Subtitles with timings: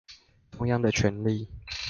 [0.57, 1.47] 中央的權力